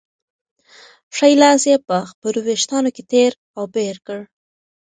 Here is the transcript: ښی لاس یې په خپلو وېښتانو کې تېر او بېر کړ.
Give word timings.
ښی 1.15 1.33
لاس 1.41 1.61
یې 1.69 1.77
په 1.87 1.95
خپلو 2.11 2.39
وېښتانو 2.47 2.89
کې 2.95 3.03
تېر 3.13 3.31
او 3.57 3.63
بېر 3.75 3.95
کړ. 4.07 4.19